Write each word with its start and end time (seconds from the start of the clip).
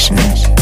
Session. 0.00 0.59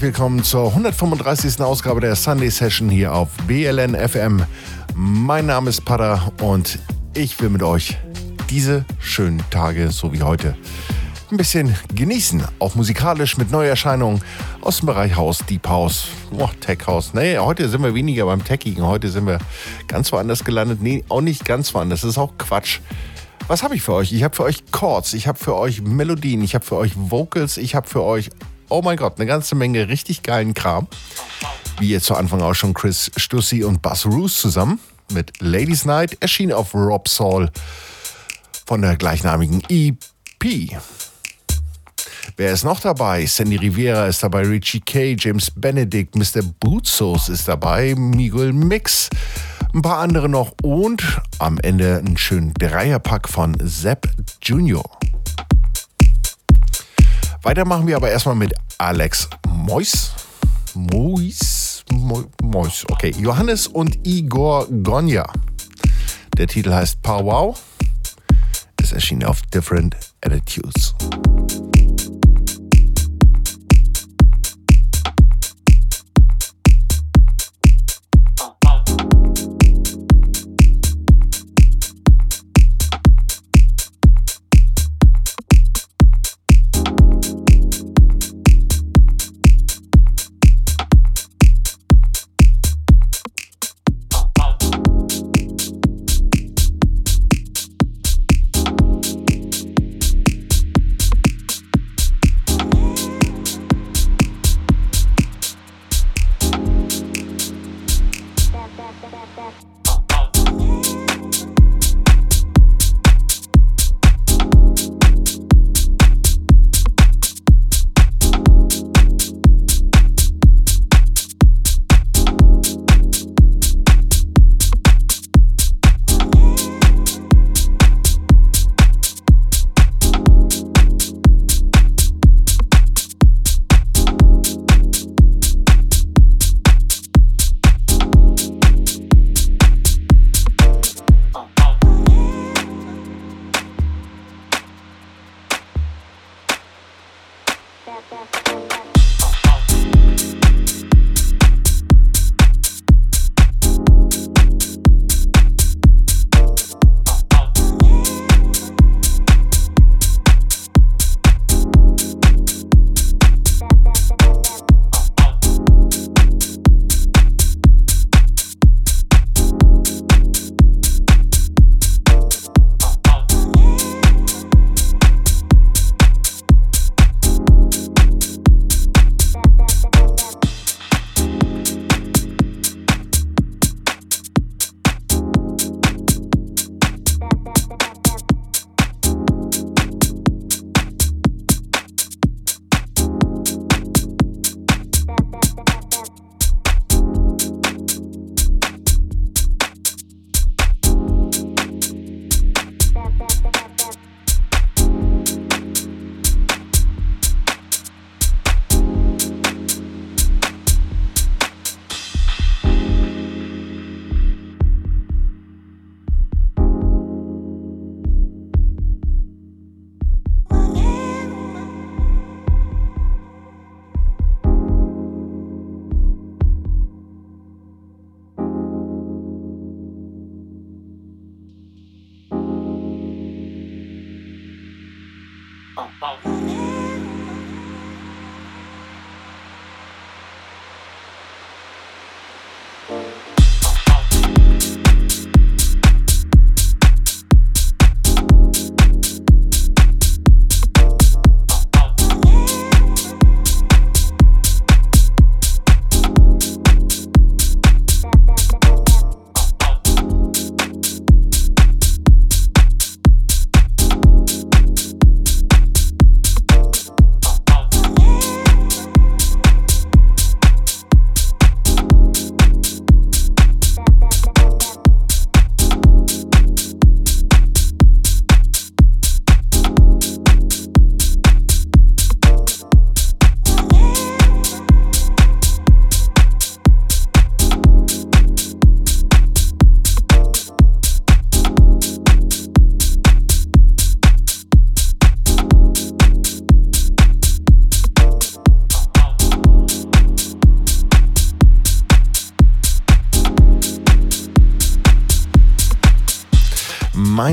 Herzlich 0.00 0.14
willkommen 0.14 0.42
zur 0.42 0.68
135. 0.68 1.60
Ausgabe 1.60 2.00
der 2.00 2.16
Sunday 2.16 2.48
Session 2.48 2.88
hier 2.88 3.12
auf 3.12 3.28
BLN 3.46 3.94
FM 3.94 4.42
Mein 4.94 5.44
Name 5.44 5.68
ist 5.68 5.84
Pada 5.84 6.32
und 6.40 6.78
ich 7.12 7.38
will 7.38 7.50
mit 7.50 7.62
euch 7.62 7.98
diese 8.48 8.86
schönen 8.98 9.42
Tage, 9.50 9.90
so 9.90 10.10
wie 10.14 10.22
heute, 10.22 10.56
ein 11.30 11.36
bisschen 11.36 11.76
genießen. 11.94 12.42
Auch 12.60 12.76
musikalisch 12.76 13.36
mit 13.36 13.50
Neuerscheinungen 13.50 14.22
aus 14.62 14.78
dem 14.78 14.86
Bereich 14.86 15.16
House, 15.16 15.44
Deep 15.50 15.68
House, 15.68 16.06
oh, 16.32 16.48
Tech 16.62 16.78
House. 16.86 17.12
Nee, 17.12 17.36
heute 17.36 17.68
sind 17.68 17.82
wir 17.82 17.94
weniger 17.94 18.24
beim 18.24 18.42
Techigen. 18.42 18.86
Heute 18.86 19.10
sind 19.10 19.26
wir 19.26 19.36
ganz 19.86 20.10
woanders 20.12 20.44
gelandet. 20.44 20.80
Nee, 20.80 21.04
auch 21.10 21.20
nicht 21.20 21.44
ganz 21.44 21.74
woanders. 21.74 22.00
Das 22.00 22.12
ist 22.12 22.18
auch 22.18 22.32
Quatsch. 22.38 22.80
Was 23.48 23.62
habe 23.62 23.76
ich 23.76 23.82
für 23.82 23.92
euch? 23.92 24.14
Ich 24.14 24.22
habe 24.22 24.34
für 24.34 24.44
euch 24.44 24.62
Chords, 24.70 25.12
ich 25.12 25.28
habe 25.28 25.38
für 25.38 25.56
euch 25.56 25.82
Melodien, 25.82 26.40
ich 26.40 26.54
habe 26.54 26.64
für 26.64 26.76
euch 26.76 26.92
Vocals, 26.96 27.58
ich 27.58 27.74
habe 27.74 27.86
für 27.86 28.02
euch, 28.02 28.30
oh 28.70 28.82
mein 28.82 28.96
Gott, 28.96 29.14
eine 29.16 29.26
ganze 29.26 29.54
Menge 29.54 29.88
richtig 29.88 30.22
geilen 30.22 30.54
Kram. 30.54 30.86
Wie 31.78 31.90
jetzt 31.90 32.06
zu 32.06 32.14
Anfang 32.14 32.40
auch 32.40 32.54
schon 32.54 32.74
Chris 32.74 33.10
Stussi 33.16 33.64
und 33.64 33.82
Buzz 33.82 34.06
Roos 34.06 34.40
zusammen 34.40 34.80
mit 35.12 35.40
Ladies 35.40 35.84
Night 35.84 36.16
erschien 36.20 36.52
auf 36.52 36.74
Rob 36.74 37.08
Saul 37.08 37.50
von 38.66 38.82
der 38.82 38.96
gleichnamigen 38.96 39.62
EP. 39.68 40.78
Wer 42.36 42.52
ist 42.52 42.64
noch 42.64 42.80
dabei? 42.80 43.26
Sandy 43.26 43.56
Rivera 43.56 44.06
ist 44.06 44.22
dabei, 44.22 44.42
Richie 44.42 44.80
K, 44.80 45.16
James 45.18 45.50
Benedict, 45.50 46.14
Mr. 46.14 46.42
Bootsos 46.60 47.28
ist 47.28 47.48
dabei, 47.48 47.94
Miguel 47.96 48.52
Mix, 48.52 49.10
ein 49.74 49.82
paar 49.82 49.98
andere 49.98 50.28
noch 50.28 50.52
und 50.62 51.02
am 51.38 51.58
Ende 51.58 52.02
ein 52.04 52.16
schönen 52.16 52.54
Dreierpack 52.54 53.28
von 53.28 53.56
Sepp 53.60 54.08
Junior. 54.42 54.99
Weiter 57.42 57.64
machen 57.64 57.86
wir 57.86 57.96
aber 57.96 58.10
erstmal 58.10 58.34
mit 58.34 58.52
Alex 58.76 59.28
Mois. 59.48 60.12
Mois? 60.74 61.82
Mois, 61.90 62.84
okay. 62.90 63.14
Johannes 63.18 63.66
und 63.66 64.06
Igor 64.06 64.66
Gonja. 64.82 65.26
Der 66.36 66.46
Titel 66.46 66.72
heißt 66.72 67.00
Powwow. 67.00 67.58
Es 68.82 68.92
erschien 68.92 69.24
auf 69.24 69.40
Different 69.42 69.96
Attitudes. 70.20 70.94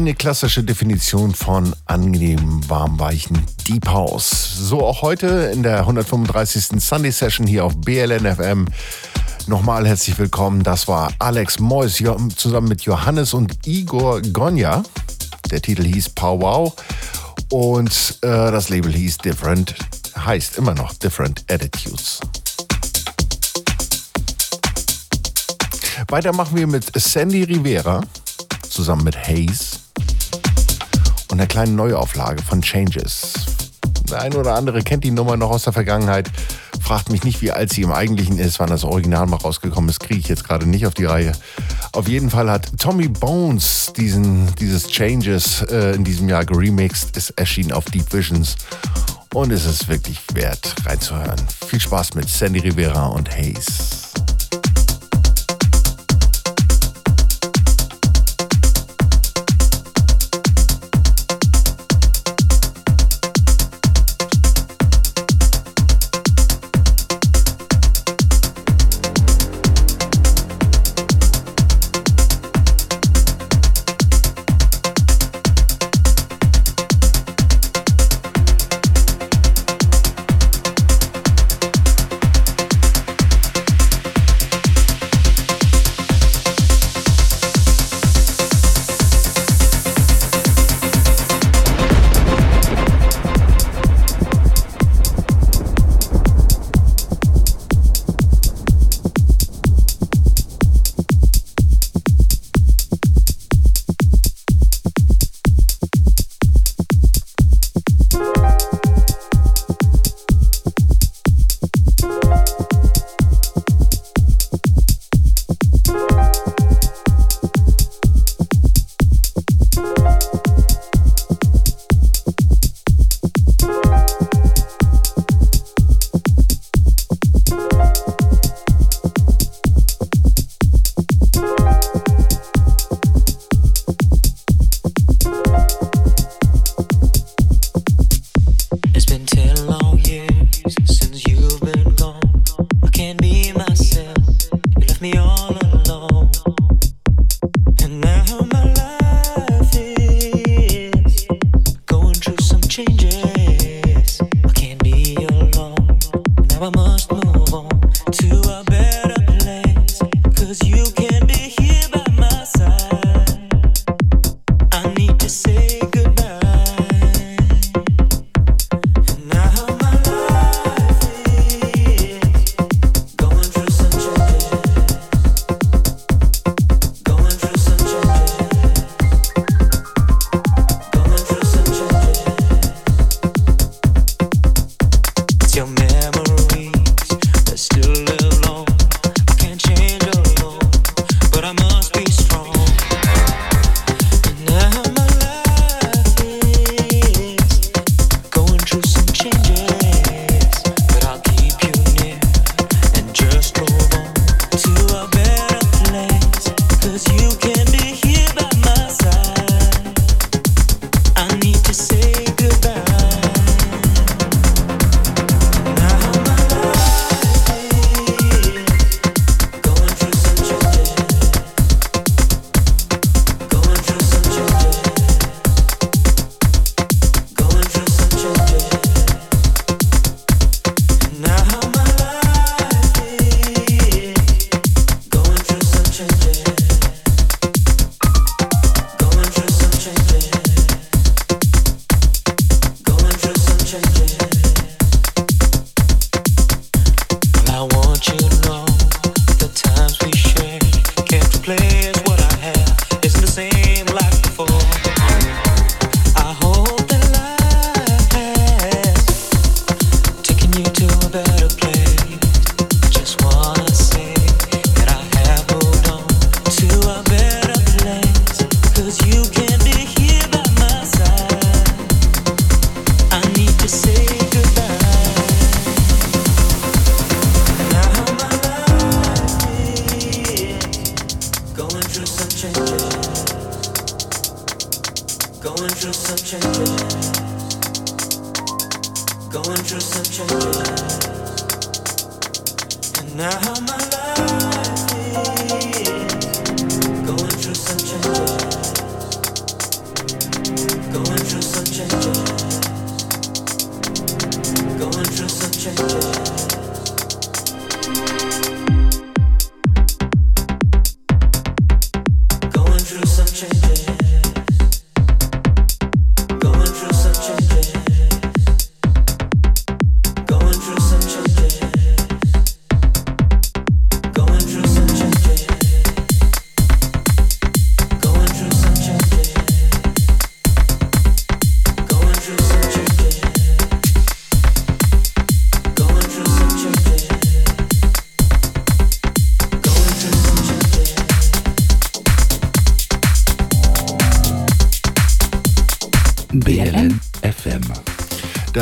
Meine 0.07 0.15
klassische 0.15 0.63
Definition 0.63 1.35
von 1.35 1.75
angenehm, 1.83 2.61
warm, 2.69 2.97
weichen 2.97 3.45
Deep 3.67 3.89
House. 3.89 4.55
So 4.57 4.79
auch 4.79 5.01
heute 5.01 5.51
in 5.53 5.63
der 5.63 5.79
135. 5.79 6.81
Sunday 6.81 7.11
Session 7.11 7.45
hier 7.45 7.65
auf 7.65 7.75
BLN 7.75 8.23
FM. 8.37 8.69
Nochmal 9.47 9.85
herzlich 9.85 10.17
willkommen. 10.17 10.63
Das 10.63 10.87
war 10.87 11.11
Alex 11.19 11.59
Mois 11.59 12.01
zusammen 12.37 12.69
mit 12.69 12.83
Johannes 12.83 13.33
und 13.33 13.67
Igor 13.67 14.21
Gonja. 14.21 14.81
Der 15.51 15.61
Titel 15.61 15.83
hieß 15.83 16.11
Pow 16.11 16.39
Wow 16.39 16.73
und 17.51 18.19
äh, 18.21 18.27
das 18.27 18.69
Label 18.69 18.93
hieß 18.93 19.17
Different, 19.17 19.75
heißt 20.17 20.57
immer 20.57 20.73
noch 20.73 20.93
Different 20.93 21.43
Attitudes. 21.51 22.21
Weiter 26.07 26.31
machen 26.31 26.55
wir 26.55 26.67
mit 26.67 26.97
Sandy 26.97 27.43
Rivera 27.43 27.99
zusammen 28.69 29.03
mit 29.03 29.17
Hayes 29.17 29.81
und 31.29 31.39
einer 31.39 31.47
kleinen 31.47 31.75
Neuauflage 31.75 32.41
von 32.43 32.61
Changes. 32.61 33.33
Der 34.09 34.21
eine 34.21 34.37
oder 34.37 34.55
andere 34.55 34.81
kennt 34.81 35.03
die 35.03 35.11
Nummer 35.11 35.35
noch 35.35 35.49
aus 35.49 35.63
der 35.63 35.73
Vergangenheit. 35.73 36.31
Fragt 36.81 37.11
mich 37.11 37.23
nicht, 37.23 37.41
wie 37.41 37.51
alt 37.51 37.73
sie 37.73 37.81
im 37.81 37.91
Eigentlichen 37.91 38.39
ist, 38.39 38.59
wann 38.59 38.69
das 38.69 38.85
Original 38.85 39.25
mal 39.27 39.37
rausgekommen 39.37 39.89
ist, 39.89 39.99
kriege 39.99 40.19
ich 40.19 40.29
jetzt 40.29 40.45
gerade 40.45 40.65
nicht 40.65 40.85
auf 40.85 40.93
die 40.93 41.05
Reihe. 41.05 41.33
Auf 41.91 42.07
jeden 42.07 42.29
Fall 42.29 42.49
hat 42.49 42.79
Tommy 42.79 43.09
Bones 43.09 43.91
diesen, 43.97 44.55
dieses 44.55 44.87
Changes 44.87 45.63
äh, 45.63 45.95
in 45.95 46.03
diesem 46.03 46.29
Jahr 46.29 46.45
geremixed. 46.45 47.17
Es 47.17 47.31
erschien 47.31 47.73
auf 47.73 47.85
Deep 47.85 48.13
Visions 48.13 48.55
und 49.33 49.51
es 49.51 49.65
ist 49.65 49.87
wirklich 49.89 50.21
wert 50.33 50.75
reinzuhören. 50.85 51.41
Viel 51.67 51.81
Spaß 51.81 52.13
mit 52.13 52.29
Sandy 52.29 52.59
Rivera 52.59 53.07
und 53.07 53.29
Hayes. 53.29 54.13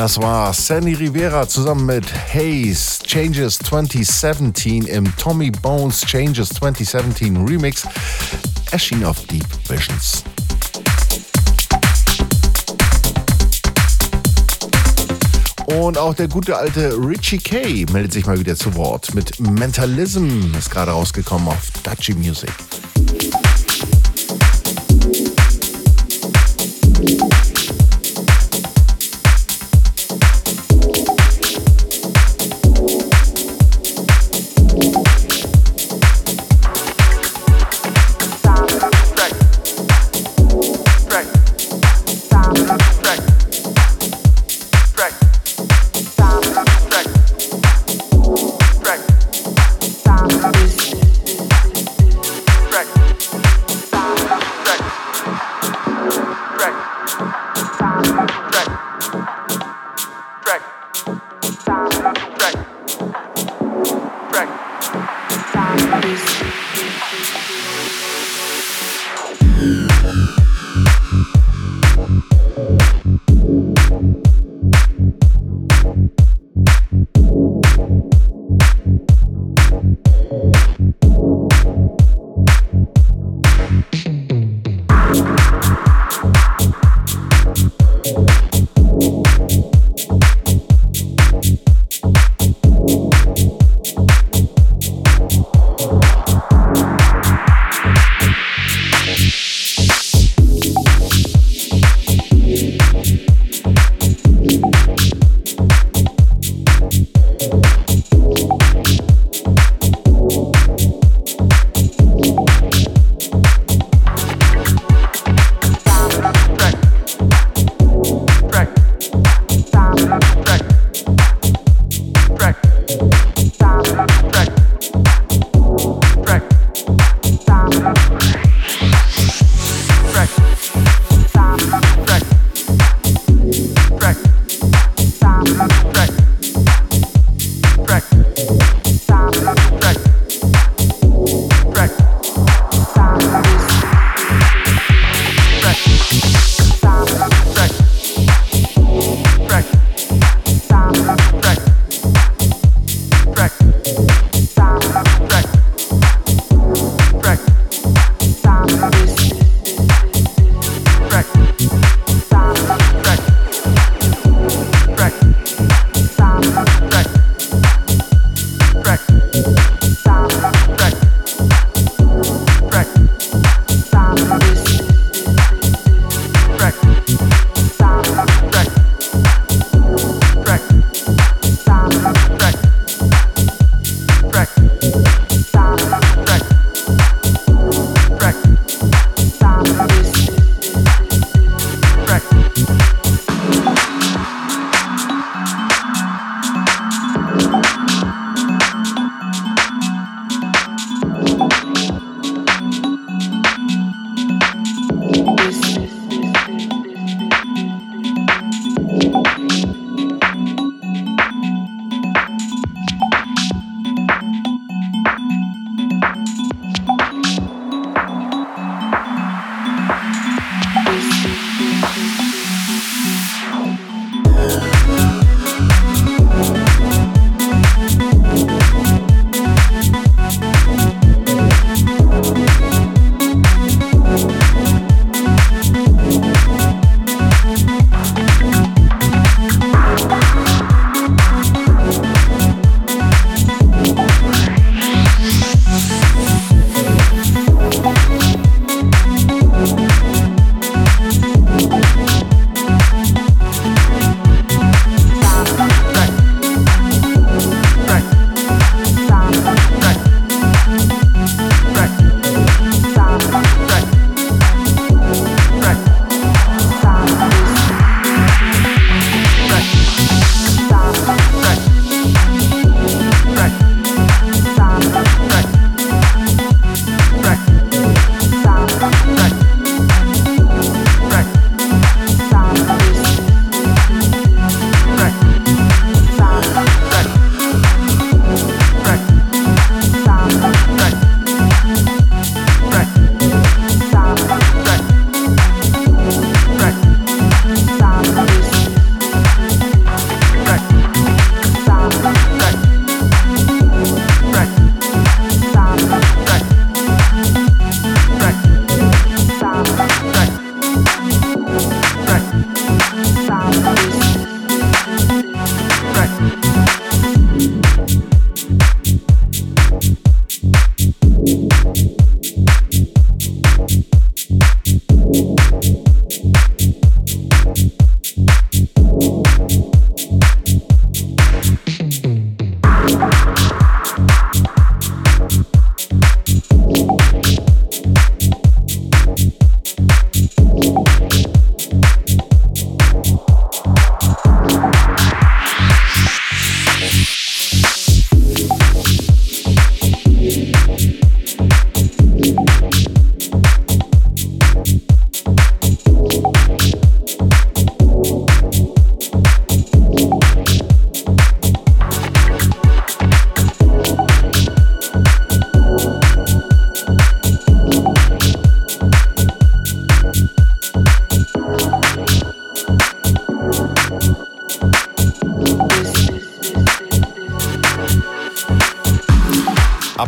Das 0.06 0.22
war 0.22 0.54
Sandy 0.54 0.94
Rivera 0.94 1.48
zusammen 1.48 1.88
mit 1.88 2.06
Hayes 2.32 3.00
Changes 3.00 3.58
2017 3.58 4.86
im 4.86 5.12
Tommy 5.18 5.50
Bones 5.50 6.02
Changes 6.02 6.50
2017 6.50 7.36
Remix, 7.48 7.88
erschien 8.70 9.04
auf 9.04 9.26
Deep 9.26 9.48
Visions. 9.68 10.24
Und 15.66 15.98
auch 15.98 16.14
der 16.14 16.28
gute 16.28 16.56
alte 16.56 16.96
Richie 17.00 17.40
Kay 17.40 17.88
meldet 17.92 18.14
sich 18.14 18.28
mal 18.28 18.40
wieder 18.40 18.56
zu 18.56 18.76
Wort 18.76 19.16
mit 19.16 19.40
Mentalism, 19.40 20.54
ist 20.56 20.70
gerade 20.70 20.92
rausgekommen 20.92 21.48
auf 21.48 21.72
Dutchy 21.82 22.14
Music. 22.14 22.52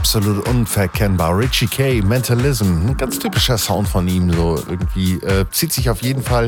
Absolut 0.07 0.47
unverkennbar. 0.47 1.37
Richie 1.37 1.67
K, 1.67 2.01
Mentalism, 2.01 2.87
ein 2.87 2.95
ganz 2.95 3.19
typischer 3.19 3.57
Sound 3.57 3.89
von 3.89 4.07
ihm. 4.07 4.31
So 4.31 4.57
irgendwie 4.69 5.15
äh, 5.15 5.43
zieht 5.51 5.73
sich 5.73 5.89
auf 5.89 6.01
jeden 6.01 6.23
Fall, 6.23 6.47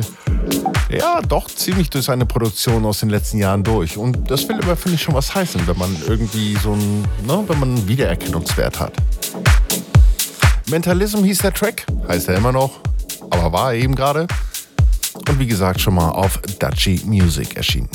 ja, 0.89 1.19
doch 1.21 1.49
ziemlich 1.49 1.89
durch 1.89 2.05
seine 2.05 2.25
Produktion 2.25 2.85
aus 2.85 3.01
den 3.01 3.09
letzten 3.09 3.37
Jahren 3.37 3.61
durch. 3.65 3.97
Und 3.97 4.31
das 4.31 4.47
will 4.47 4.57
immer, 4.59 4.77
finde 4.77 4.95
ich, 4.95 5.01
schon 5.01 5.13
was 5.13 5.35
heißen, 5.35 5.67
wenn 5.67 5.77
man 5.77 5.93
irgendwie 6.07 6.55
so 6.55 6.71
ein, 6.71 7.01
ne, 7.27 7.43
wenn 7.47 7.59
man 7.59 7.75
einen 7.75 7.85
Wiedererkennungswert 7.85 8.79
hat. 8.79 8.93
Mentalism 10.69 11.25
hieß 11.25 11.39
der 11.39 11.53
Track, 11.53 11.85
heißt 12.07 12.29
er 12.29 12.37
immer 12.37 12.53
noch, 12.53 12.79
aber 13.29 13.51
war 13.51 13.73
er 13.73 13.79
eben 13.79 13.93
gerade. 13.93 14.25
Und 15.27 15.37
wie 15.37 15.47
gesagt, 15.47 15.81
schon 15.81 15.95
mal 15.95 16.11
auf 16.11 16.39
Dutchy 16.59 17.01
Music 17.03 17.57
erschienen. 17.57 17.89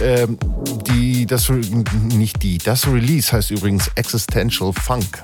Ähm, 0.00 0.38
die, 0.86 1.26
das, 1.26 1.48
nicht 1.48 2.42
die, 2.42 2.58
das 2.58 2.86
Release 2.86 3.32
heißt 3.32 3.50
übrigens 3.50 3.88
Existential 3.94 4.72
Funk. 4.72 5.22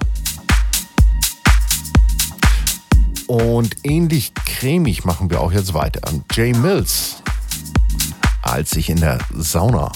Und 3.27 3.77
ähnlich 3.85 4.33
cremig 4.35 5.05
machen 5.05 5.31
wir 5.31 5.41
auch 5.41 5.53
jetzt 5.53 5.75
weiter. 5.75 6.01
Jay 6.33 6.53
Mills, 6.53 7.17
als 8.43 8.77
ich 8.77 8.91
in 8.91 9.01
der 9.01 9.19
Sauna 9.33 9.93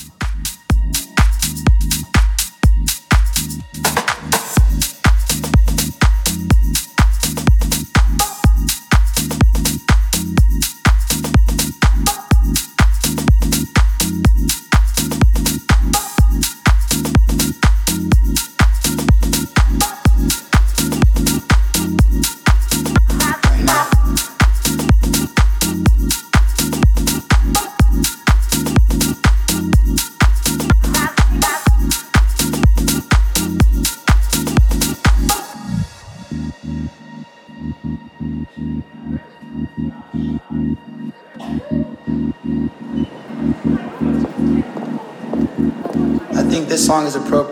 song 46.98 47.06
is 47.06 47.14
appropriate, 47.14 47.47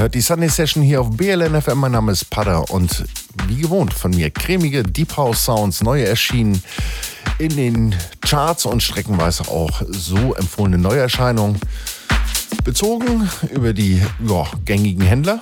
Hört 0.00 0.14
die 0.14 0.22
Sunday 0.22 0.48
Session 0.48 0.82
hier 0.82 1.02
auf 1.02 1.10
BLN 1.10 1.60
FM. 1.60 1.76
Mein 1.76 1.92
Name 1.92 2.12
ist 2.12 2.30
Pada 2.30 2.56
und 2.56 3.04
wie 3.48 3.60
gewohnt 3.60 3.92
von 3.92 4.10
mir 4.12 4.30
cremige 4.30 4.82
Deep 4.82 5.14
House 5.18 5.44
Sounds, 5.44 5.82
neue 5.82 6.06
erschienen 6.06 6.62
in 7.36 7.54
den 7.54 7.94
Charts 8.22 8.64
und 8.64 8.82
streckenweise 8.82 9.46
auch 9.48 9.82
so 9.88 10.34
empfohlene 10.36 10.78
Neuerscheinungen. 10.78 11.60
Bezogen 12.64 13.28
über 13.52 13.74
die 13.74 14.00
ja, 14.26 14.46
gängigen 14.64 15.02
Händler. 15.02 15.38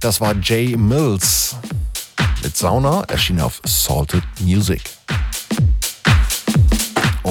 Das 0.00 0.20
war 0.20 0.34
Jay 0.34 0.76
Mills 0.76 1.54
mit 2.42 2.56
Sauna, 2.56 3.04
erschien 3.04 3.40
auf 3.40 3.60
Salted 3.64 4.24
Music. 4.40 4.82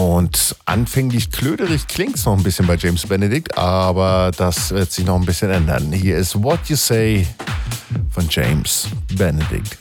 Und 0.03 0.57
anfänglich 0.65 1.31
klöderig 1.31 1.87
klingt 1.87 2.15
es 2.15 2.25
noch 2.25 2.37
ein 2.37 2.43
bisschen 2.43 2.67
bei 2.67 2.75
James 2.75 3.07
Benedict, 3.07 3.57
aber 3.57 4.31
das 4.35 4.71
wird 4.71 4.91
sich 4.91 5.05
noch 5.05 5.15
ein 5.15 5.25
bisschen 5.25 5.49
ändern. 5.49 5.93
Hier 5.93 6.17
ist 6.17 6.43
What 6.43 6.59
You 6.67 6.75
Say 6.75 7.25
von 8.09 8.27
James 8.29 8.89
Benedict. 9.15 9.77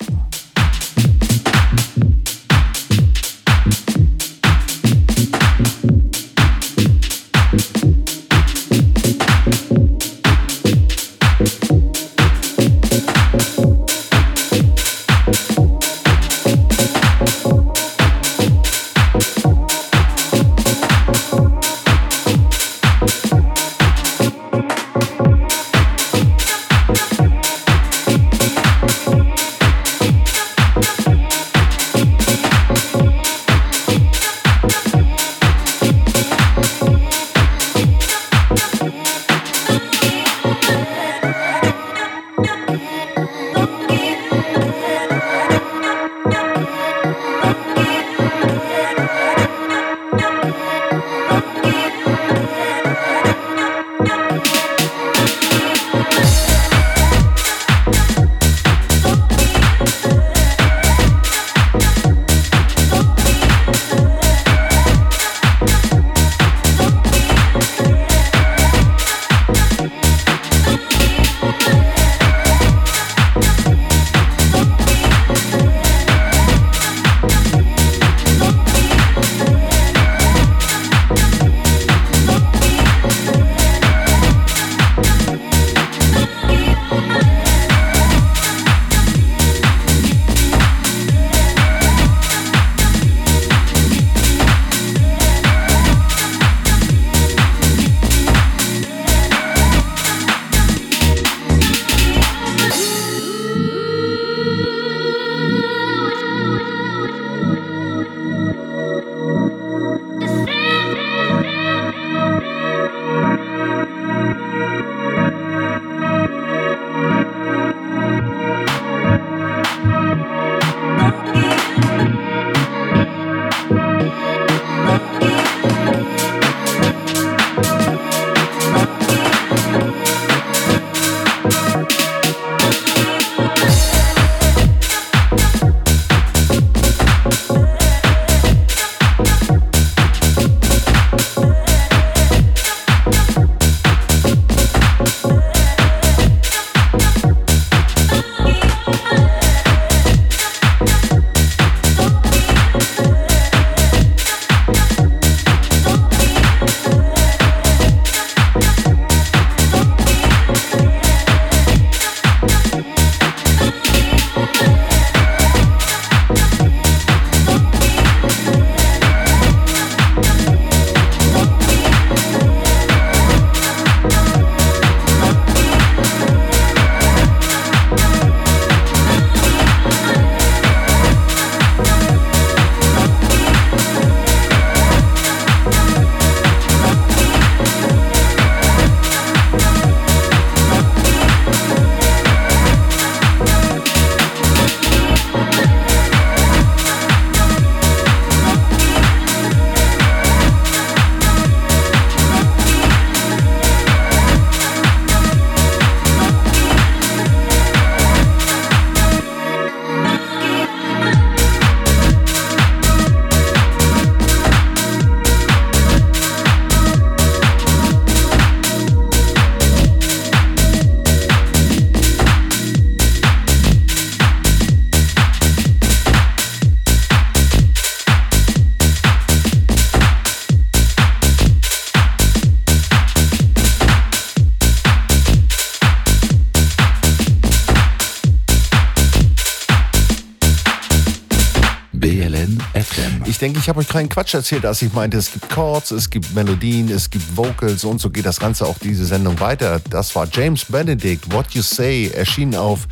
Ich 243.62 243.68
habe 243.68 243.78
euch 243.78 243.88
keinen 243.88 244.08
Quatsch 244.08 244.34
erzählt, 244.34 244.66
als 244.66 244.82
ich 244.82 244.92
meinte, 244.92 245.16
es 245.16 245.30
gibt 245.30 245.48
Chords, 245.48 245.92
es 245.92 246.10
gibt 246.10 246.34
Melodien, 246.34 246.90
es 246.90 247.08
gibt 247.08 247.36
Vocals 247.36 247.84
und 247.84 248.00
so 248.00 248.10
geht 248.10 248.26
das 248.26 248.40
Ganze 248.40 248.66
auch 248.66 248.76
diese 248.76 249.06
Sendung 249.06 249.38
weiter. 249.38 249.80
Das 249.88 250.16
war 250.16 250.26
James 250.32 250.64
Benedict, 250.64 251.32
What 251.32 251.52
You 251.52 251.62
Say, 251.62 252.08
erschien 252.08 252.56
auf 252.56 252.88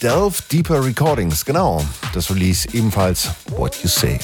Delve 0.00 0.40
Deeper 0.52 0.84
Recordings. 0.84 1.44
Genau, 1.44 1.84
das 2.14 2.30
Release 2.30 2.68
ebenfalls 2.72 3.28
What 3.48 3.74
You 3.82 3.88
Say. 3.88 4.20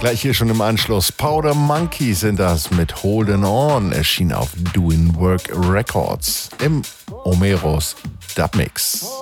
Gleich 0.00 0.20
hier 0.20 0.34
schon 0.34 0.50
im 0.50 0.60
Anschluss. 0.60 1.10
Powder 1.10 1.54
Monkey 1.54 2.12
sind 2.12 2.38
das 2.38 2.70
mit 2.72 3.02
Holding 3.02 3.44
On, 3.44 3.90
erschien 3.92 4.34
auf 4.34 4.50
Doing 4.74 5.16
Work 5.16 5.48
Records 5.50 6.50
im 6.62 6.82
Omeros 7.24 7.96
Dubmix. 8.34 9.17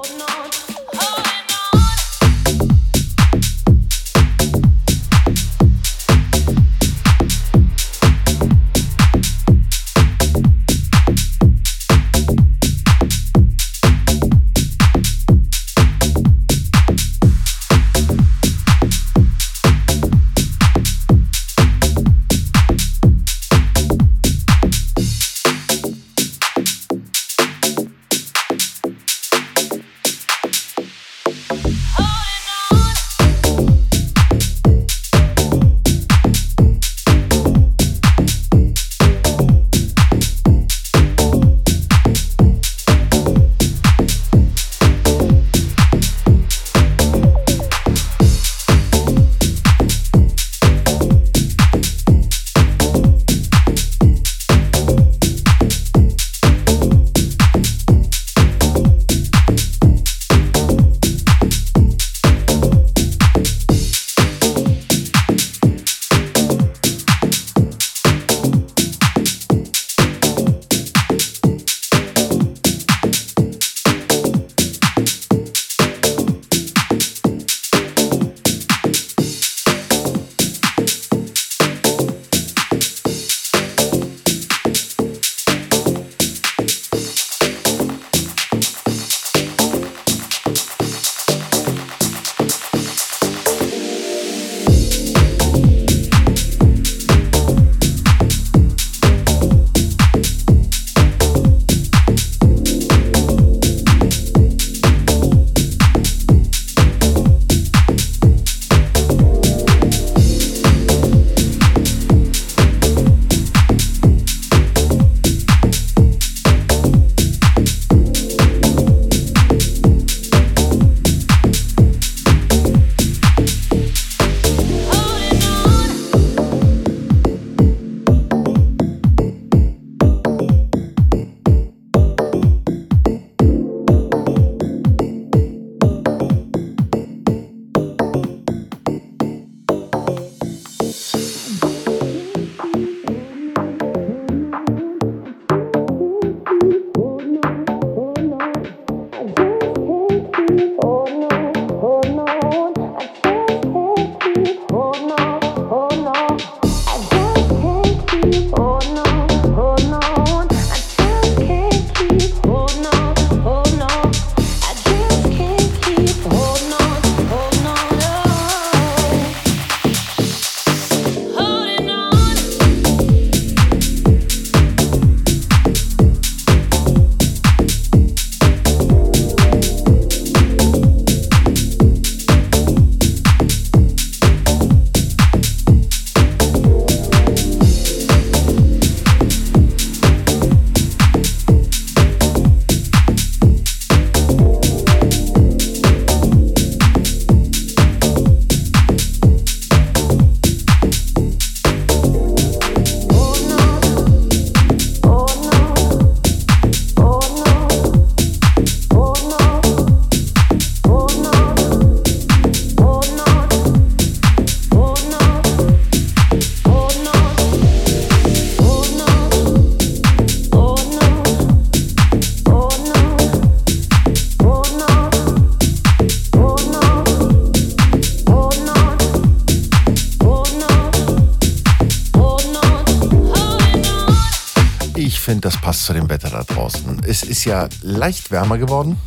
Es 237.17 237.23
ist 237.23 237.47
ja 237.47 237.67
leicht 237.81 238.31
wärmer 238.31 238.59
geworden 238.59 239.01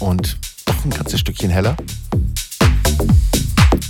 und 0.00 0.36
doch 0.64 0.84
ein 0.84 0.90
ganzes 0.90 1.20
Stückchen 1.20 1.48
heller. 1.48 1.76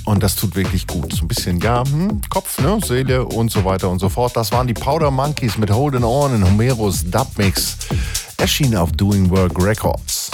Und 0.05 0.23
das 0.23 0.37
tut 0.37 0.55
wirklich 0.57 0.87
gut. 0.87 1.15
So 1.15 1.25
ein 1.25 1.29
bisschen, 1.29 1.59
ja, 1.61 1.83
hm, 1.83 2.21
Kopf, 2.29 2.61
ne, 2.61 2.79
Seele 2.85 3.25
und 3.25 3.51
so 3.51 3.65
weiter 3.65 3.89
und 3.89 3.99
so 3.99 4.11
fort. 4.11 4.37
Das 4.37 4.53
waren 4.53 4.67
die 4.67 4.75
Powder 4.75 5.11
Monkeys 5.11 5.57
mit 5.57 5.71
Holding 5.71 6.05
On 6.05 6.35
in 6.35 6.45
Homeros 6.45 7.11
Dubmix. 7.11 7.79
Erschien 8.37 8.77
auf 8.77 8.93
Doing 8.93 9.31
Work 9.31 9.59
Records. 9.59 10.31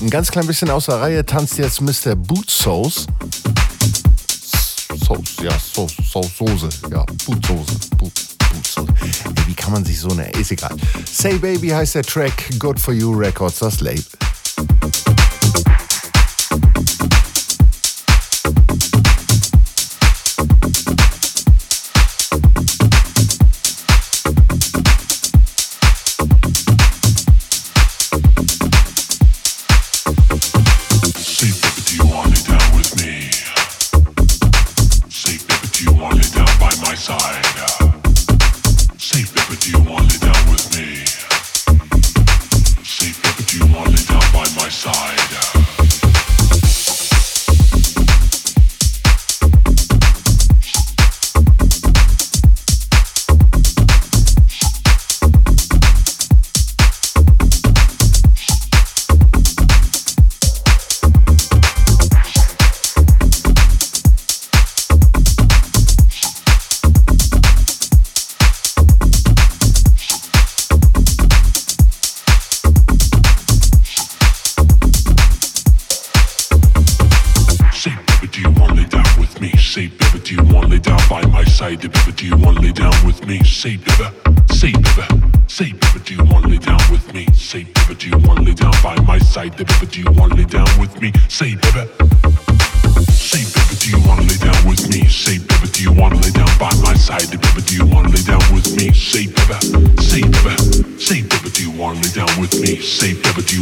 Ein 0.00 0.10
ganz 0.10 0.30
klein 0.30 0.46
bisschen 0.46 0.70
aus 0.70 0.86
der 0.86 1.00
Reihe 1.00 1.26
tanzt 1.26 1.58
jetzt 1.58 1.80
Mr. 1.80 2.14
Boot 2.14 2.48
Sauce. 2.48 3.06
Sauce, 5.04 5.36
ja, 5.42 5.50
Sauce, 5.58 5.92
Sauce, 6.08 6.30
Soße, 6.38 6.68
ja, 6.90 7.04
Boot 7.26 7.44
Soße, 7.44 7.78
Boot, 7.96 8.12
Boot 8.38 8.66
Soße. 8.66 8.94
Ey, 9.00 9.10
wie 9.48 9.54
kann 9.54 9.72
man 9.72 9.84
sich 9.84 9.98
so 9.98 10.10
eine, 10.10 10.30
ist 10.30 10.52
egal. 10.52 10.76
Say 11.04 11.36
Baby 11.38 11.70
heißt 11.70 11.96
der 11.96 12.04
Track, 12.04 12.32
Good 12.60 12.78
For 12.78 12.94
You 12.94 13.12
Records, 13.12 13.58
das 13.58 13.80
Label. 13.80 14.04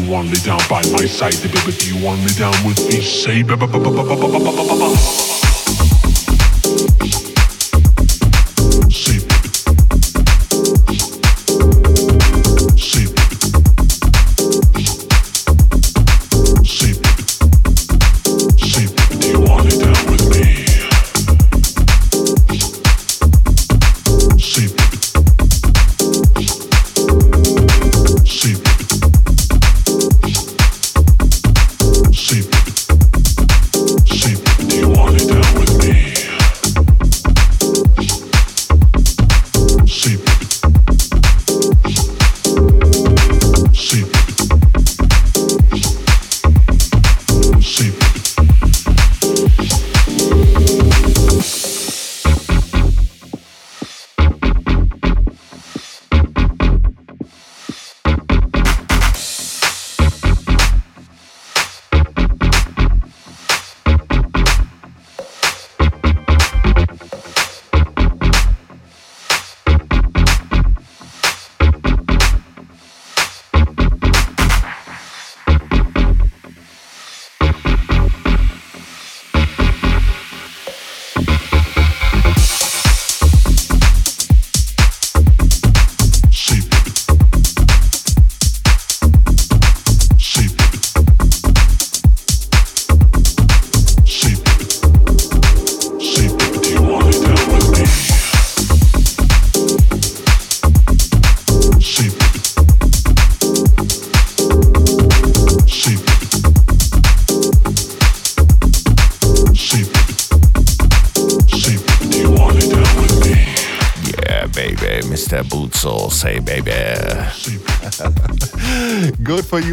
you 0.07 0.13
want 0.13 0.31
me 0.31 0.37
down 0.45 0.61
by 0.69 0.83
my 0.93 1.05
side, 1.07 1.35
baby, 1.43 1.73
do 1.77 1.95
you 1.95 2.05
want 2.05 2.21
me 2.21 2.29
down 2.39 2.55
with 2.65 2.79
me? 2.89 3.01
Say, 3.01 3.43
ba 3.43 3.57
ba 3.57 3.67
ba 3.67 3.79
ba 3.79 3.91
ba 3.91 4.05
ba 4.05 4.17
ba 4.17 4.29
ba 4.29 4.53
ba 4.55 4.77
ba. 4.79 5.36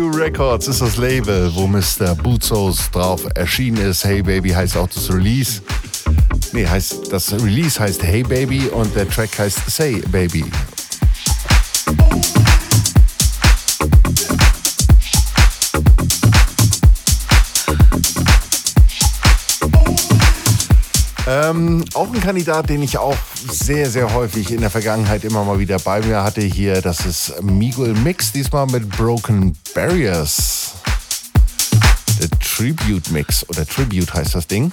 Records 0.13 0.67
ist 0.67 0.81
das 0.81 0.97
Label, 0.97 1.51
wo 1.53 1.67
Mr. 1.67 2.15
Bootsos 2.15 2.89
drauf 2.91 3.21
erschienen 3.35 3.77
ist. 3.77 4.03
Hey 4.03 4.21
Baby 4.21 4.49
heißt 4.49 4.77
auch 4.77 4.87
das 4.87 5.11
Release. 5.11 5.61
Nee, 6.51 6.67
heißt, 6.67 7.11
das 7.11 7.33
Release 7.33 7.79
heißt 7.79 8.03
Hey 8.03 8.23
Baby 8.23 8.67
und 8.67 8.95
der 8.95 9.09
Track 9.09 9.37
heißt 9.37 9.69
Say 9.69 10.03
Baby. 10.11 10.45
Ähm, 21.25 21.85
auch 21.93 22.13
ein 22.13 22.19
Kandidat, 22.19 22.69
den 22.69 22.83
ich 22.83 22.97
auch 22.97 23.15
sehr, 23.49 23.89
sehr 23.89 24.13
häufig 24.13 24.51
in 24.51 24.59
der 24.59 24.69
Vergangenheit 24.69 25.23
immer 25.23 25.45
mal 25.45 25.57
wieder 25.57 25.79
bei 25.79 26.01
mir 26.01 26.21
hatte 26.21 26.41
hier, 26.41 26.81
das 26.81 27.05
ist 27.05 27.41
Miguel 27.41 27.93
Mix, 27.93 28.33
diesmal 28.33 28.67
mit 28.67 28.89
Broken 28.89 29.57
Barriers. 29.73 30.73
Der 32.19 32.29
Tribute 32.39 33.09
Mix 33.11 33.47
oder 33.47 33.65
Tribute 33.65 34.13
heißt 34.13 34.35
das 34.35 34.47
Ding. 34.47 34.69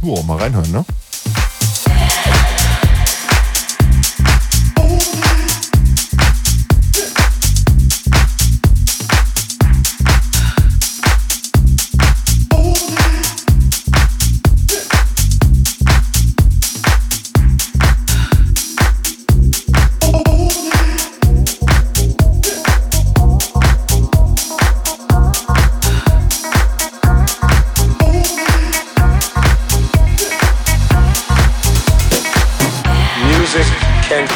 Boah, 0.00 0.22
mal 0.24 0.38
reinhören, 0.38 0.70
ne? 0.70 0.84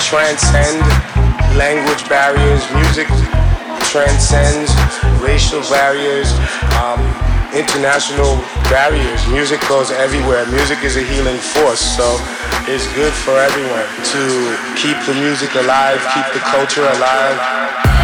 Transcend 0.06 0.78
language 1.58 2.08
barriers. 2.08 2.62
Music 2.78 3.08
transcends 3.90 4.70
racial 5.18 5.60
barriers, 5.62 6.30
um, 6.78 7.02
international 7.50 8.38
barriers. 8.70 9.26
Music 9.26 9.60
goes 9.68 9.90
everywhere. 9.90 10.46
Music 10.46 10.78
is 10.84 10.96
a 10.96 11.02
healing 11.02 11.38
force, 11.38 11.80
so 11.80 12.06
it's 12.70 12.86
good 12.94 13.12
for 13.12 13.34
everyone 13.34 13.86
to 14.14 14.22
keep 14.78 14.96
the 15.10 15.14
music 15.18 15.52
alive, 15.56 15.98
keep 16.14 16.32
the 16.32 16.40
culture 16.54 16.86
alive. 16.86 17.95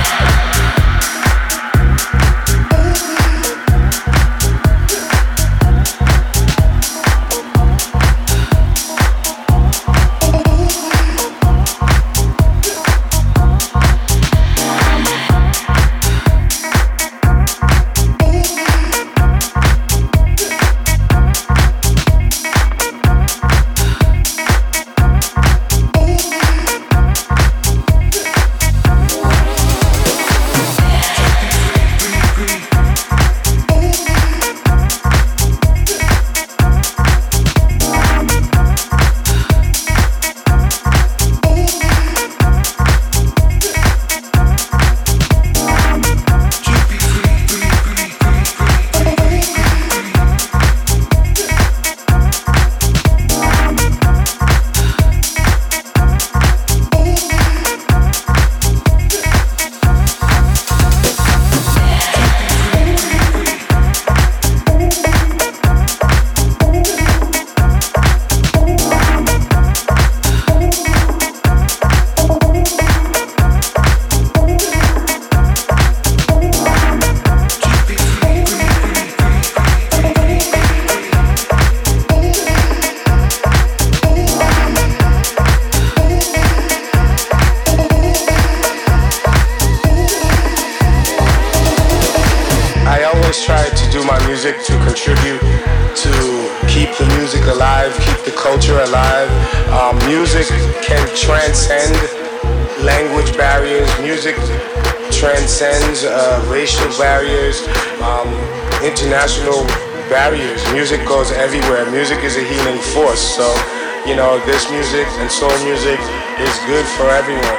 This 114.47 114.71
music 114.71 115.07
and 115.23 115.31
soul 115.31 115.53
music 115.65 115.99
is 116.41 116.55
good 116.67 116.87
for 116.99 117.07
everyone. 117.09 117.59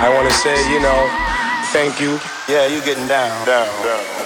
I 0.00 0.08
want 0.14 0.28
to 0.28 0.34
say, 0.34 0.56
you 0.72 0.80
know, 0.80 1.00
thank 1.72 2.00
you. 2.00 2.18
Yeah, 2.48 2.66
you 2.66 2.80
getting 2.84 3.06
down, 3.06 3.46
down, 3.46 3.68
down. 3.84 4.21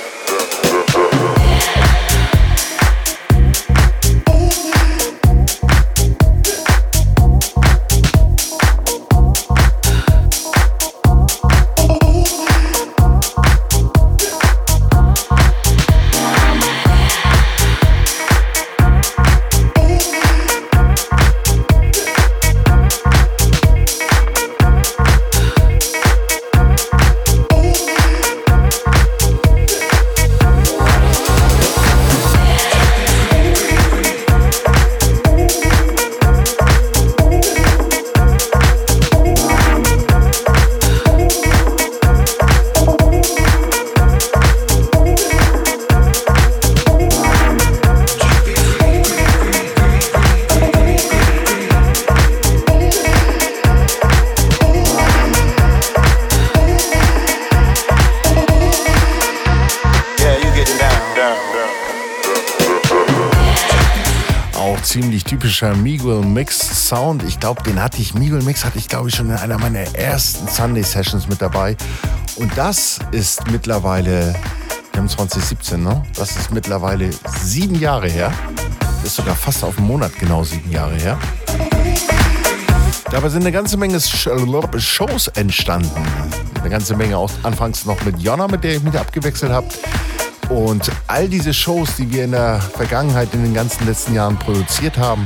Typischer 65.57 65.75
Miguel 65.77 66.21
Mix 66.21 66.87
Sound. 66.87 67.23
Ich 67.23 67.41
glaube, 67.41 67.63
den 67.63 67.83
hatte 67.83 68.03
ich, 68.03 68.13
Miguel 68.13 68.43
Mix 68.43 68.63
hatte 68.63 68.77
ich 68.79 68.89
glaube 68.89 69.09
ich 69.09 69.15
schon 69.15 69.31
in 69.31 69.37
einer 69.37 69.57
meiner 69.57 69.81
ersten 69.95 70.47
Sunday 70.49 70.83
Sessions 70.83 71.29
mit 71.29 71.41
dabei. 71.41 71.77
Und 72.37 72.53
das 72.59 72.99
ist 73.13 73.51
mittlerweile, 73.51 74.35
wir 74.93 75.01
haben 75.01 75.09
2017, 75.09 75.83
ne? 75.83 76.03
Das 76.15 76.37
ist 76.37 76.51
mittlerweile 76.51 77.09
sieben 77.43 77.75
Jahre 77.77 78.09
her. 78.09 78.35
Das 78.81 79.05
ist 79.05 79.17
sogar 79.17 79.35
fast 79.35 79.65
auf 79.65 79.79
einen 79.79 79.87
Monat 79.87 80.13
genau 80.19 80.45
sieben 80.45 80.71
Jahre 80.71 80.97
her. 80.97 81.19
Dabei 83.11 83.31
sind 83.31 83.41
eine 83.41 83.53
ganze 83.53 83.79
Menge 83.79 83.99
Shows 83.99 85.29
entstanden. 85.29 86.07
Eine 86.61 86.69
ganze 86.69 86.95
Menge 86.97 87.17
auch 87.17 87.31
anfangs 87.45 87.87
noch 87.87 88.03
mit 88.05 88.19
Jonna, 88.19 88.47
mit 88.47 88.63
der 88.63 88.77
ich 88.77 88.83
mich 88.83 88.99
abgewechselt 88.99 89.53
habe. 89.53 89.69
Und 90.51 90.91
all 91.07 91.29
diese 91.29 91.55
Shows, 91.55 91.97
die 91.97 92.13
wir 92.13 92.25
in 92.25 92.33
der 92.33 92.61
Vergangenheit 92.61 93.33
in 93.33 93.43
den 93.43 93.55
ganzen 93.55 93.87
letzten 93.87 94.15
Jahren 94.15 94.39
produziert 94.39 94.97
haben, 94.99 95.25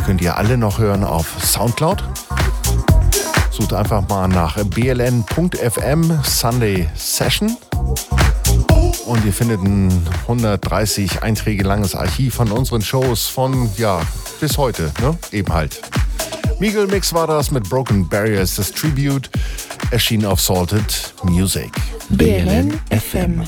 die 0.00 0.06
könnt 0.06 0.22
ihr 0.22 0.36
alle 0.36 0.56
noch 0.56 0.78
hören 0.78 1.04
auf 1.04 1.26
Soundcloud. 1.44 2.02
Sucht 3.50 3.74
einfach 3.74 4.08
mal 4.08 4.28
nach 4.28 4.56
bln.fm 4.64 6.20
Sunday 6.22 6.88
Session. 6.94 7.56
Und 9.04 9.24
ihr 9.24 9.32
findet 9.32 9.60
ein 9.60 10.06
130 10.22 11.22
Einträge 11.22 11.64
langes 11.64 11.94
Archiv 11.94 12.34
von 12.34 12.50
unseren 12.50 12.82
Shows 12.82 13.26
von, 13.26 13.70
ja, 13.76 14.00
bis 14.40 14.56
heute, 14.56 14.92
ne? 15.02 15.18
Eben 15.32 15.52
halt. 15.52 15.82
Miguel 16.60 16.86
Mix 16.86 17.12
war 17.12 17.26
das 17.26 17.50
mit 17.50 17.68
Broken 17.68 18.08
Barriers, 18.08 18.56
das 18.56 18.72
Tribute, 18.72 19.28
erschien 19.90 20.24
auf 20.24 20.40
Salted 20.40 21.14
Music. 21.24 21.70
BLN 22.08 22.80
FM. 22.90 23.44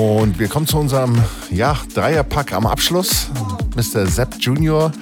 Und 0.00 0.38
wir 0.38 0.48
kommen 0.48 0.66
zu 0.66 0.78
unserem 0.78 1.22
ja, 1.50 1.76
Dreierpack 1.92 2.54
am 2.54 2.66
Abschluss. 2.66 3.26
Mr. 3.76 4.06
Sepp 4.06 4.36
Junior. 4.40 4.92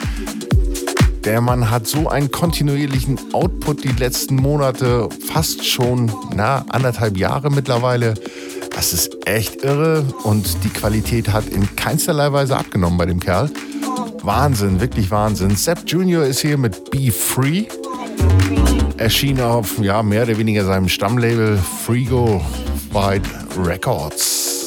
Der 1.24 1.40
Mann 1.40 1.70
hat 1.70 1.86
so 1.86 2.08
einen 2.08 2.32
kontinuierlichen 2.32 3.16
Output 3.32 3.84
die 3.84 3.92
letzten 3.92 4.34
Monate, 4.34 5.08
fast 5.32 5.64
schon 5.64 6.10
na, 6.34 6.64
anderthalb 6.70 7.16
Jahre 7.16 7.48
mittlerweile. 7.48 8.14
Das 8.74 8.92
ist 8.92 9.16
echt 9.24 9.62
irre 9.62 10.04
und 10.24 10.64
die 10.64 10.70
Qualität 10.70 11.32
hat 11.32 11.46
in 11.46 11.76
keinsterlei 11.76 12.32
Weise 12.32 12.56
abgenommen 12.56 12.98
bei 12.98 13.06
dem 13.06 13.20
Kerl. 13.20 13.52
Wahnsinn, 14.24 14.80
wirklich 14.80 15.12
Wahnsinn. 15.12 15.54
Sepp 15.54 15.82
Junior 15.86 16.24
ist 16.24 16.40
hier 16.40 16.58
mit 16.58 16.90
Be 16.90 17.12
Free. 17.12 17.66
Erschien 18.96 19.40
auf 19.40 19.78
ja, 19.78 20.02
mehr 20.02 20.24
oder 20.24 20.36
weniger 20.38 20.64
seinem 20.64 20.88
Stammlabel 20.88 21.56
Frigo 21.86 22.44
White 22.92 23.30
Records. 23.64 24.57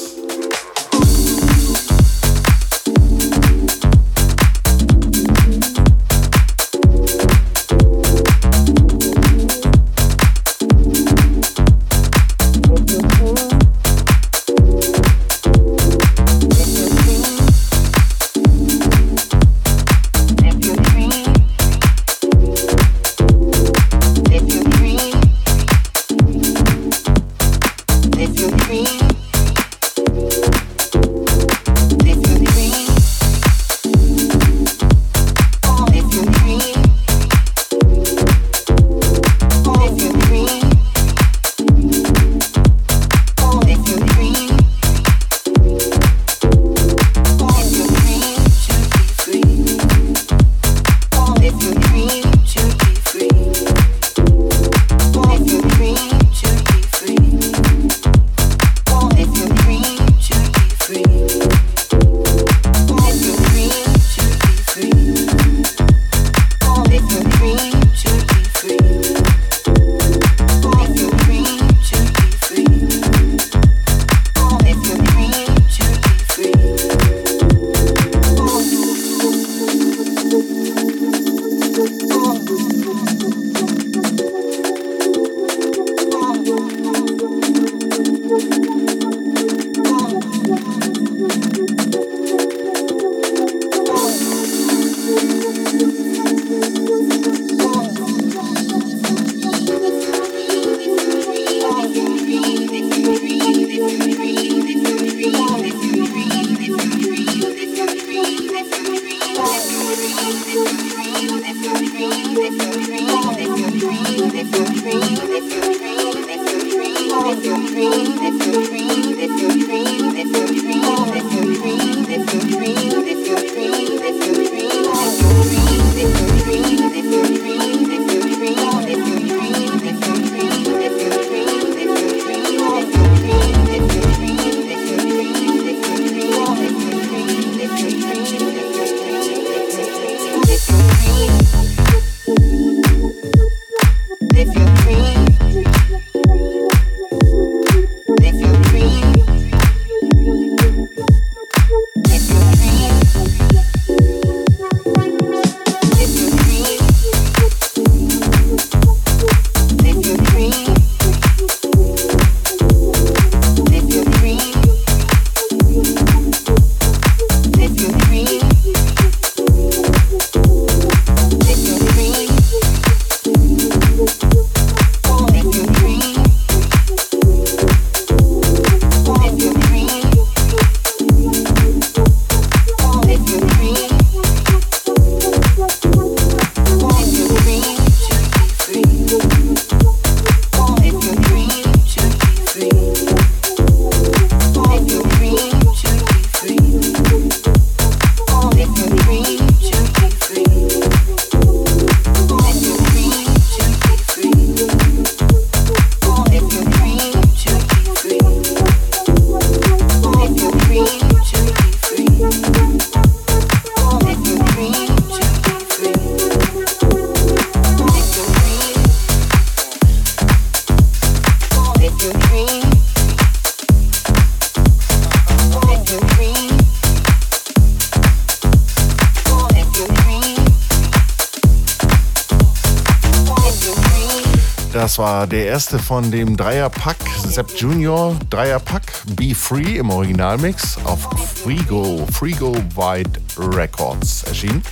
War 235.02 235.26
der 235.26 235.46
erste 235.46 235.80
von 235.80 236.12
dem 236.12 236.36
Dreierpack 236.36 236.96
Sepp 237.26 237.50
Junior 237.56 238.14
Dreierpack 238.30 238.82
Be 239.16 239.34
Free 239.34 239.78
im 239.78 239.90
Originalmix 239.90 240.78
auf 240.84 241.08
Frigo, 241.42 242.06
Frigo 242.12 242.54
White 242.76 243.20
Records 243.36 244.22
erschienen. 244.22 244.62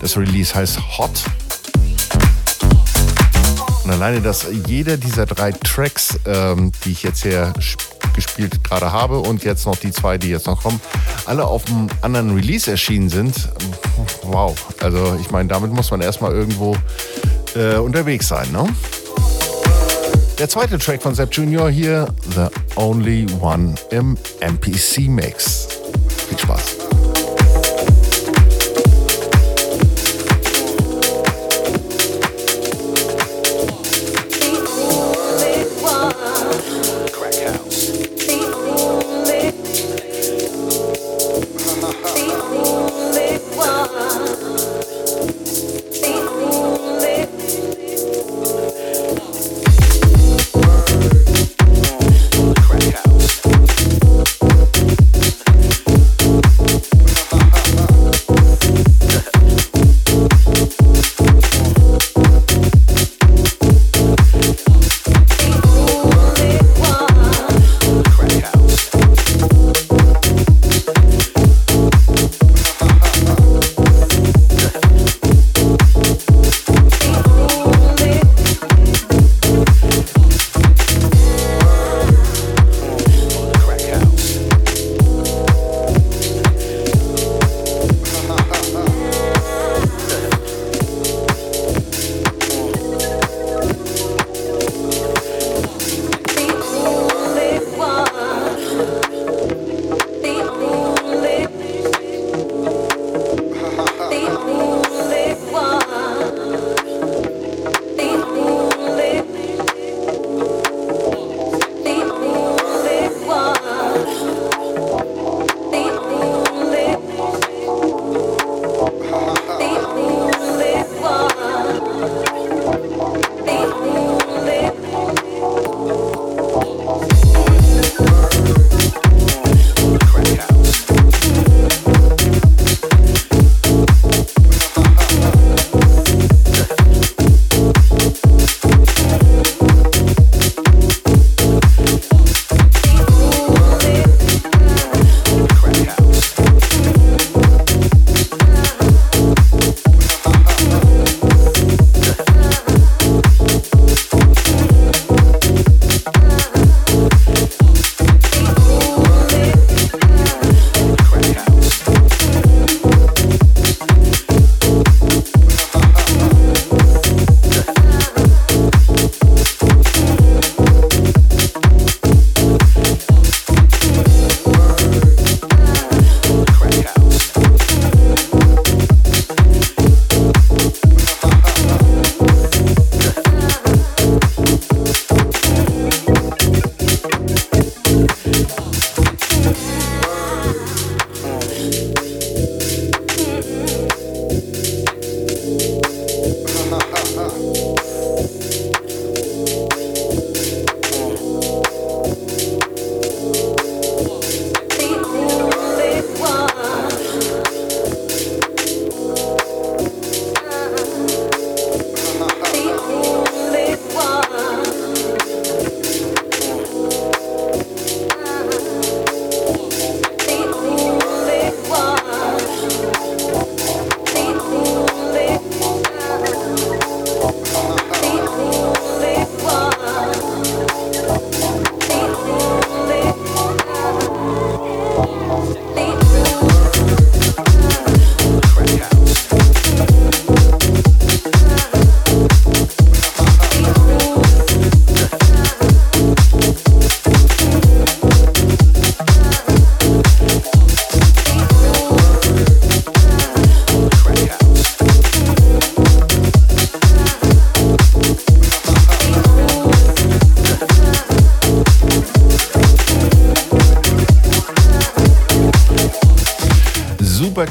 Das 0.00 0.16
Release 0.16 0.54
heißt 0.54 0.78
Hot. 0.96 1.10
Und 3.84 3.90
alleine, 3.90 4.22
dass 4.22 4.46
jeder 4.66 4.96
dieser 4.96 5.26
drei 5.26 5.52
Tracks, 5.52 6.18
ähm, 6.24 6.72
die 6.86 6.92
ich 6.92 7.02
jetzt 7.02 7.22
hier 7.22 7.52
gespielt 8.14 8.64
gerade 8.64 8.90
habe 8.90 9.18
und 9.18 9.44
jetzt 9.44 9.66
noch 9.66 9.76
die 9.76 9.90
zwei, 9.90 10.16
die 10.16 10.30
jetzt 10.30 10.46
noch 10.46 10.62
kommen, 10.62 10.80
alle 11.26 11.44
auf 11.44 11.66
einem 11.66 11.88
anderen 12.00 12.34
Release 12.34 12.70
erschienen 12.70 13.10
sind. 13.10 13.50
Wow. 14.22 14.56
Also 14.80 15.18
ich 15.20 15.30
meine, 15.30 15.50
damit 15.50 15.72
muss 15.72 15.90
man 15.90 16.00
erstmal 16.00 16.32
irgendwo 16.32 16.74
äh, 17.54 17.76
unterwegs 17.76 18.28
sein, 18.28 18.50
ne? 18.50 18.66
Der 20.38 20.48
zweite 20.48 20.78
Track 20.78 21.00
von 21.00 21.14
Sepp 21.14 21.32
Junior 21.32 21.70
hier, 21.70 22.12
The 22.34 22.48
Only 22.74 23.26
One 23.40 23.76
im 23.90 24.18
MPC 24.40 25.08
Mix. 25.08 25.68
Viel 26.28 26.38
Spaß. 26.38 26.63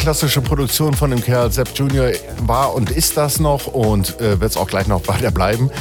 Klassische 0.04 0.42
Produktion 0.42 0.94
von 0.94 1.12
dem 1.12 1.24
Kerl 1.24 1.50
Sepp 1.50 1.70
Junior 1.76 2.10
war 2.42 2.74
und 2.74 2.92
ist 2.92 3.16
das 3.16 3.40
noch 3.40 3.68
und 3.68 4.20
äh, 4.20 4.38
wird 4.38 4.52
es 4.52 4.58
auch 4.58 4.68
gleich 4.68 4.86
noch 4.88 5.08
weiter 5.08 5.32
bleiben. 5.32 5.72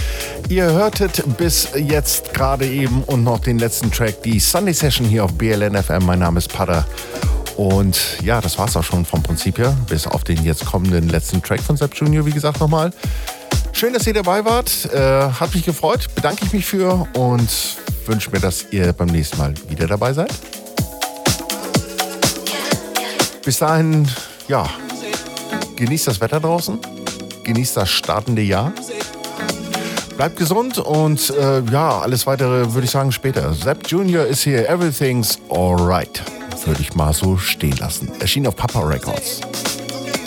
Ihr 0.48 0.66
hörtet 0.66 1.24
bis 1.38 1.70
jetzt 1.74 2.32
gerade 2.32 2.64
eben 2.64 3.02
und 3.02 3.24
noch 3.24 3.40
den 3.40 3.58
letzten 3.58 3.90
Track, 3.90 4.22
die 4.22 4.38
Sunday 4.38 4.74
Session 4.74 5.08
hier 5.08 5.24
auf 5.24 5.32
BLN 5.32 5.74
FM. 5.74 6.06
Mein 6.06 6.20
Name 6.20 6.38
ist 6.38 6.52
Pada. 6.52 6.86
Und 7.56 7.98
ja, 8.22 8.40
das 8.40 8.56
war 8.58 8.68
es 8.68 8.76
auch 8.76 8.84
schon 8.84 9.04
vom 9.04 9.24
Prinzip 9.24 9.58
her, 9.58 9.76
bis 9.88 10.06
auf 10.06 10.22
den 10.22 10.40
jetzt 10.44 10.66
kommenden 10.66 11.08
letzten 11.08 11.42
Track 11.42 11.60
von 11.60 11.76
Sepp 11.76 11.96
Junior, 11.96 12.24
wie 12.24 12.30
gesagt, 12.30 12.60
nochmal. 12.60 12.92
Schön, 13.72 13.92
dass 13.92 14.06
ihr 14.06 14.14
dabei 14.14 14.44
wart. 14.44 14.88
Äh, 14.94 15.32
hat 15.32 15.52
mich 15.52 15.64
gefreut. 15.64 16.06
Bedanke 16.14 16.44
ich 16.44 16.52
mich 16.52 16.64
für 16.64 17.08
und 17.14 17.50
wünsche 18.06 18.30
mir, 18.30 18.38
dass 18.38 18.66
ihr 18.70 18.92
beim 18.92 19.08
nächsten 19.08 19.36
Mal 19.38 19.52
wieder 19.68 19.88
dabei 19.88 20.12
seid. 20.12 20.30
Bis 23.44 23.58
dahin, 23.58 24.08
ja, 24.48 24.68
genießt 25.76 26.06
das 26.06 26.20
Wetter 26.20 26.40
draußen. 26.40 26.78
Genießt 27.44 27.76
das 27.76 27.90
startende 27.90 28.42
Jahr. 28.42 28.72
Bleibt 30.16 30.36
gesund 30.36 30.78
und 30.78 31.30
äh, 31.30 31.62
ja, 31.62 31.98
alles 31.98 32.26
weitere 32.26 32.72
würde 32.72 32.84
ich 32.84 32.90
sagen 32.90 33.10
später. 33.10 33.52
Sepp 33.54 33.88
Junior 33.88 34.24
ist 34.24 34.42
hier. 34.42 34.68
Everything's 34.68 35.38
alright. 35.50 36.22
Würde 36.64 36.80
ich 36.80 36.94
mal 36.94 37.12
so 37.12 37.36
stehen 37.36 37.76
lassen. 37.78 38.12
Erschien 38.20 38.46
auf 38.46 38.54
Papa 38.54 38.80
Records. 38.80 39.40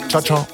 Ciao, 0.08 0.22
ciao. 0.22 0.46